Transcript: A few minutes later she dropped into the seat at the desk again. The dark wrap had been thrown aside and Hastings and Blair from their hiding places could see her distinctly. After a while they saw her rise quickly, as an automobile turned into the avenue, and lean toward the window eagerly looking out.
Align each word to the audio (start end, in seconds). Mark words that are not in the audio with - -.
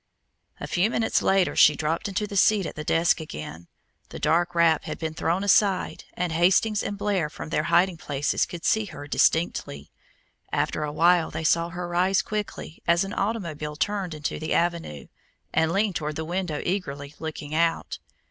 A 0.59 0.65
few 0.65 0.89
minutes 0.89 1.21
later 1.21 1.55
she 1.55 1.75
dropped 1.75 2.07
into 2.07 2.25
the 2.25 2.35
seat 2.35 2.65
at 2.65 2.73
the 2.73 2.83
desk 2.83 3.19
again. 3.21 3.67
The 4.09 4.17
dark 4.17 4.55
wrap 4.55 4.85
had 4.85 4.97
been 4.97 5.13
thrown 5.13 5.43
aside 5.43 6.05
and 6.15 6.31
Hastings 6.31 6.81
and 6.81 6.97
Blair 6.97 7.29
from 7.29 7.49
their 7.49 7.65
hiding 7.65 7.97
places 7.97 8.47
could 8.47 8.65
see 8.65 8.85
her 8.85 9.05
distinctly. 9.05 9.91
After 10.51 10.83
a 10.83 10.91
while 10.91 11.29
they 11.29 11.43
saw 11.43 11.69
her 11.69 11.87
rise 11.87 12.23
quickly, 12.23 12.81
as 12.87 13.03
an 13.03 13.13
automobile 13.13 13.75
turned 13.75 14.15
into 14.15 14.39
the 14.39 14.55
avenue, 14.55 15.05
and 15.53 15.71
lean 15.71 15.93
toward 15.93 16.15
the 16.15 16.25
window 16.25 16.63
eagerly 16.65 17.13
looking 17.19 17.53
out. 17.53 17.99